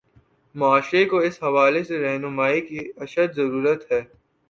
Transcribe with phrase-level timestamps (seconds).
[0.55, 4.01] معاشرے کو اس حوالے سے راہنمائی کی اشد ضرورت ہے۔